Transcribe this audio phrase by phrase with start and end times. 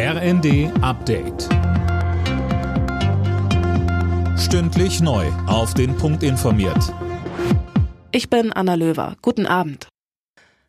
[0.00, 1.48] RND Update.
[4.38, 5.26] Stündlich neu.
[5.48, 6.94] Auf den Punkt informiert.
[8.12, 9.16] Ich bin Anna Löwer.
[9.22, 9.88] Guten Abend.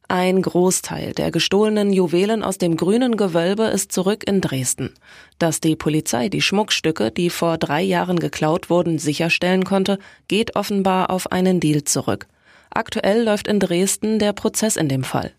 [0.07, 4.96] Ein Großteil der gestohlenen Juwelen aus dem grünen Gewölbe ist zurück in Dresden.
[5.38, 11.11] Dass die Polizei die Schmuckstücke, die vor drei Jahren geklaut wurden, sicherstellen konnte, geht offenbar
[11.11, 12.25] auf einen Deal zurück.
[12.71, 15.34] Aktuell läuft in Dresden der Prozess in dem Fall.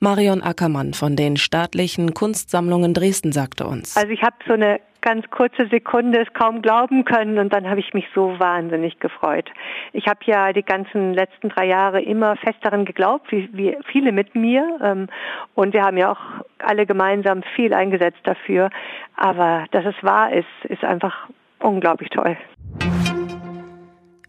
[0.00, 3.96] Marion Ackermann von den staatlichen Kunstsammlungen Dresden sagte uns.
[3.96, 7.78] Also ich habe so eine ganz kurze Sekunde es kaum glauben können und dann habe
[7.78, 9.50] ich mich so wahnsinnig gefreut.
[9.92, 14.12] Ich habe ja die ganzen letzten drei Jahre immer fest daran geglaubt, wie, wie viele
[14.12, 15.08] mit mir ähm,
[15.54, 18.70] und wir haben ja auch alle gemeinsam viel eingesetzt dafür.
[19.16, 21.28] Aber dass es wahr ist, ist einfach
[21.58, 22.36] unglaublich toll.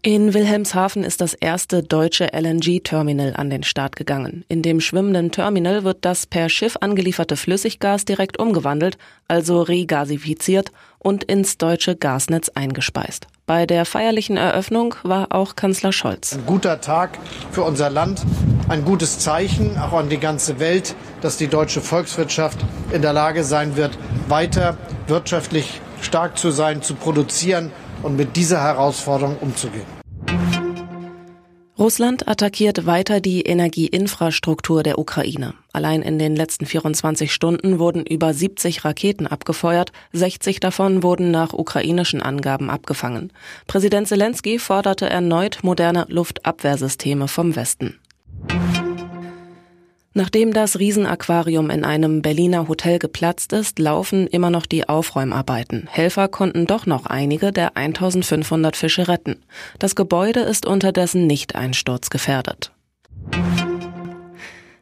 [0.06, 4.44] In Wilhelmshaven ist das erste deutsche LNG-Terminal an den Start gegangen.
[4.46, 11.24] In dem schwimmenden Terminal wird das per Schiff angelieferte Flüssiggas direkt umgewandelt, also regasifiziert und
[11.24, 13.26] ins deutsche Gasnetz eingespeist.
[13.46, 16.34] Bei der feierlichen Eröffnung war auch Kanzler Scholz.
[16.34, 17.18] Ein guter Tag
[17.50, 18.24] für unser Land,
[18.68, 23.42] ein gutes Zeichen auch an die ganze Welt, dass die deutsche Volkswirtschaft in der Lage
[23.42, 24.78] sein wird, weiter
[25.08, 27.72] wirtschaftlich stark zu sein, zu produzieren
[28.04, 29.95] und mit dieser Herausforderung umzugehen.
[31.78, 35.52] Russland attackiert weiter die Energieinfrastruktur der Ukraine.
[35.74, 41.52] Allein in den letzten 24 Stunden wurden über 70 Raketen abgefeuert, 60 davon wurden nach
[41.52, 43.30] ukrainischen Angaben abgefangen.
[43.66, 47.98] Präsident Zelensky forderte erneut moderne Luftabwehrsysteme vom Westen.
[50.16, 55.88] Nachdem das Riesenaquarium in einem Berliner Hotel geplatzt ist, laufen immer noch die Aufräumarbeiten.
[55.90, 59.36] Helfer konnten doch noch einige der 1500 Fische retten.
[59.78, 62.72] Das Gebäude ist unterdessen nicht einsturzgefährdet.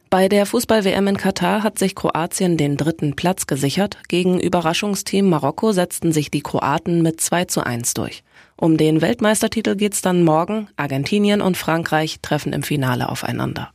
[0.09, 3.97] Bei der Fußball-WM in Katar hat sich Kroatien den dritten Platz gesichert.
[4.07, 8.23] Gegen Überraschungsteam Marokko setzten sich die Kroaten mit 2 zu 1 durch.
[8.55, 10.69] Um den Weltmeistertitel geht's dann morgen.
[10.77, 13.74] Argentinien und Frankreich treffen im Finale aufeinander.